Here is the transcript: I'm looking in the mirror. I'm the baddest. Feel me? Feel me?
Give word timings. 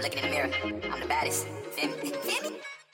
I'm 0.00 0.02
looking 0.02 0.18
in 0.18 0.24
the 0.24 0.30
mirror. 0.30 0.50
I'm 0.92 1.00
the 1.00 1.06
baddest. 1.06 1.46
Feel 1.72 1.88
me? 1.88 2.10
Feel 2.10 2.50
me? 2.50 2.56